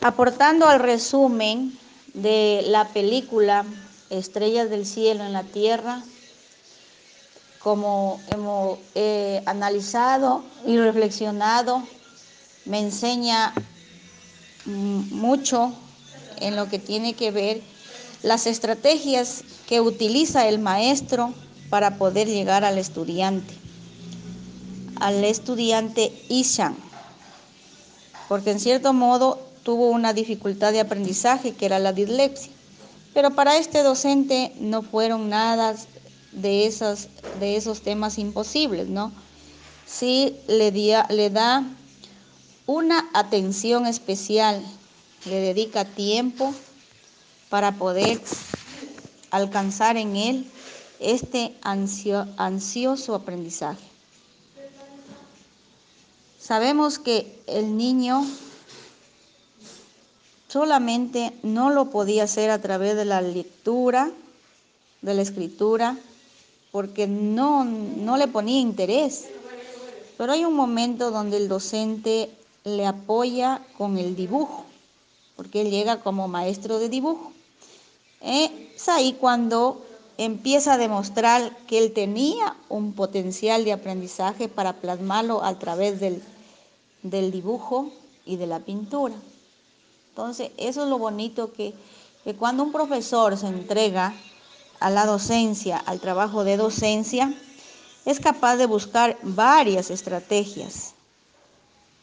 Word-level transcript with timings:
aportando 0.00 0.66
al 0.66 0.80
resumen 0.80 1.78
de 2.14 2.64
la 2.68 2.88
película 2.88 3.64
Estrellas 4.10 4.70
del 4.70 4.86
Cielo 4.86 5.24
en 5.24 5.32
la 5.32 5.42
Tierra, 5.42 6.02
como 7.58 8.20
hemos 8.30 8.78
eh, 8.94 9.42
analizado 9.46 10.44
y 10.64 10.78
reflexionado, 10.78 11.82
me 12.64 12.78
enseña 12.80 13.52
mm, 14.64 15.14
mucho 15.14 15.72
en 16.38 16.56
lo 16.56 16.68
que 16.68 16.78
tiene 16.78 17.14
que 17.14 17.30
ver 17.30 17.60
las 18.22 18.46
estrategias 18.46 19.42
que 19.68 19.80
utiliza 19.80 20.48
el 20.48 20.58
maestro 20.58 21.34
para 21.68 21.98
poder 21.98 22.28
llegar 22.28 22.64
al 22.64 22.78
estudiante, 22.78 23.54
al 25.00 25.24
estudiante 25.24 26.12
Ishan, 26.28 26.76
porque 28.28 28.52
en 28.52 28.60
cierto 28.60 28.92
modo 28.92 29.40
tuvo 29.66 29.88
una 29.88 30.12
dificultad 30.12 30.70
de 30.70 30.78
aprendizaje 30.78 31.52
que 31.52 31.66
era 31.66 31.80
la 31.80 31.92
dislexia. 31.92 32.52
Pero 33.12 33.34
para 33.34 33.56
este 33.56 33.82
docente 33.82 34.52
no 34.60 34.82
fueron 34.82 35.28
nada 35.28 35.74
de 36.30 36.66
esos, 36.66 37.08
de 37.40 37.56
esos 37.56 37.82
temas 37.82 38.16
imposibles, 38.16 38.86
¿no? 38.86 39.10
Sí 39.84 40.36
le, 40.46 40.70
le 40.70 41.30
da 41.30 41.64
una 42.66 43.10
atención 43.12 43.88
especial, 43.88 44.64
le 45.24 45.40
dedica 45.40 45.84
tiempo 45.84 46.54
para 47.48 47.72
poder 47.72 48.20
alcanzar 49.32 49.96
en 49.96 50.14
él 50.14 50.46
este 51.00 51.56
ansioso 52.36 53.16
aprendizaje. 53.16 53.84
Sabemos 56.38 57.00
que 57.00 57.42
el 57.48 57.76
niño 57.76 58.24
solamente 60.56 61.34
no 61.42 61.68
lo 61.68 61.90
podía 61.90 62.24
hacer 62.24 62.48
a 62.48 62.62
través 62.62 62.96
de 62.96 63.04
la 63.04 63.20
lectura, 63.20 64.10
de 65.02 65.12
la 65.12 65.20
escritura, 65.20 65.98
porque 66.72 67.06
no, 67.06 67.66
no 67.66 68.16
le 68.16 68.26
ponía 68.26 68.58
interés. 68.58 69.26
Pero 70.16 70.32
hay 70.32 70.46
un 70.46 70.54
momento 70.54 71.10
donde 71.10 71.36
el 71.36 71.48
docente 71.48 72.30
le 72.64 72.86
apoya 72.86 73.60
con 73.76 73.98
el 73.98 74.16
dibujo, 74.16 74.64
porque 75.36 75.60
él 75.60 75.70
llega 75.70 76.00
como 76.00 76.26
maestro 76.26 76.78
de 76.78 76.88
dibujo. 76.88 77.32
Eh, 78.22 78.72
es 78.74 78.88
ahí 78.88 79.12
cuando 79.12 79.84
empieza 80.16 80.72
a 80.72 80.78
demostrar 80.78 81.54
que 81.66 81.76
él 81.76 81.92
tenía 81.92 82.56
un 82.70 82.94
potencial 82.94 83.66
de 83.66 83.74
aprendizaje 83.74 84.48
para 84.48 84.72
plasmarlo 84.72 85.44
a 85.44 85.58
través 85.58 86.00
del, 86.00 86.22
del 87.02 87.30
dibujo 87.30 87.90
y 88.24 88.36
de 88.36 88.46
la 88.46 88.60
pintura. 88.60 89.16
Entonces, 90.16 90.50
eso 90.56 90.84
es 90.84 90.88
lo 90.88 90.96
bonito 90.96 91.52
que, 91.52 91.74
cuando 92.38 92.62
un 92.62 92.72
profesor 92.72 93.36
se 93.36 93.48
entrega 93.48 94.14
a 94.80 94.88
la 94.88 95.04
docencia, 95.04 95.76
al 95.76 96.00
trabajo 96.00 96.42
de 96.42 96.56
docencia, 96.56 97.34
es 98.06 98.18
capaz 98.18 98.56
de 98.56 98.64
buscar 98.64 99.18
varias 99.22 99.90
estrategias. 99.90 100.94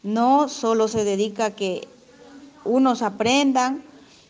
No 0.04 0.48
solo 0.48 0.86
se 0.86 1.02
dedica 1.02 1.46
a 1.46 1.50
que 1.56 1.88
unos 2.64 3.02
aprendan 3.02 3.82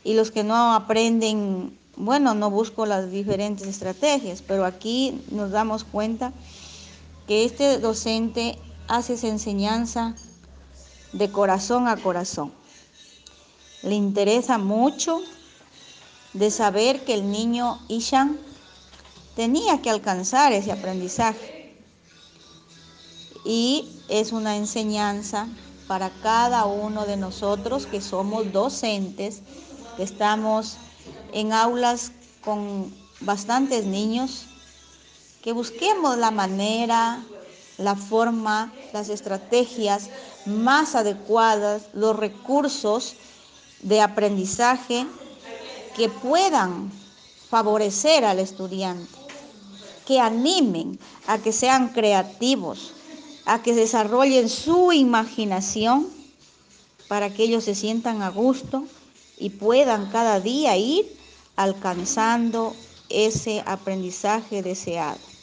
y 0.03 0.15
los 0.15 0.31
que 0.31 0.45
no 0.45 0.73
aprenden, 0.73 1.79
bueno, 1.97 2.33
no 2.33 2.49
busco 2.49 2.87
las 2.87 3.11
diferentes 3.11 3.67
estrategias, 3.67 4.41
pero 4.41 4.65
aquí 4.65 5.21
nos 5.31 5.51
damos 5.51 5.85
cuenta 5.85 6.33
que 7.29 7.45
este 7.45 7.79
docente 7.81 8.59
hace 8.89 9.13
esa 9.13 9.29
enseñanza 9.29 10.15
de 11.13 11.31
corazón 11.31 11.87
a 11.87 11.99
corazón 11.99 12.64
le 13.85 13.95
interesa 13.95 14.59
mucho 14.59 15.21
de 16.33 16.51
saber 16.51 17.05
que 17.05 17.15
el 17.15 17.31
niño 17.31 17.79
Ishan 17.89 18.39
tenía 19.37 19.83
que 19.83 19.91
alcanzar 19.91 20.53
ese 20.53 20.73
aprendizaje. 20.73 21.77
Y 23.45 23.89
es 24.09 24.33
una 24.33 24.57
enseñanza 24.57 25.47
para 25.87 26.11
cada 26.23 26.65
uno 26.65 27.05
de 27.05 27.17
nosotros 27.17 27.87
que 27.87 28.01
somos 28.01 28.53
docentes, 28.53 29.43
que 29.97 30.03
estamos 30.03 30.77
en 31.33 31.53
aulas 31.53 32.13
con 32.43 32.93
bastantes 33.21 33.85
niños, 33.85 34.47
que 35.43 35.53
busquemos 35.53 36.17
la 36.17 36.31
manera, 36.31 37.23
la 37.77 37.97
forma, 37.97 38.73
las 38.95 39.11
estrategias 39.11 40.09
más 40.47 40.95
adecuadas, 40.95 41.83
los 41.93 42.17
recursos 42.17 43.15
de 43.85 44.01
aprendizaje 44.01 45.07
que 45.95 46.09
puedan 46.09 46.91
favorecer 47.51 48.25
al 48.25 48.39
estudiante, 48.41 49.15
que 50.07 50.19
animen 50.19 50.99
a 51.27 51.39
que 51.39 51.53
sean 51.53 51.91
creativos, 51.91 52.93
a 53.45 53.63
que 53.63 53.75
desarrollen 53.75 54.49
su 54.49 54.93
imaginación 54.93 56.09
para 57.09 57.33
que 57.33 57.45
ellos 57.45 57.65
se 57.65 57.75
sientan 57.75 58.23
a 58.23 58.31
gusto 58.31 58.85
y 59.39 59.51
puedan 59.51 60.11
cada 60.11 60.41
día 60.41 60.77
ir 60.77 61.17
alcanzando 61.55 62.75
ese 63.11 63.63
aprendizaje 63.67 64.63
deseado. 64.63 65.34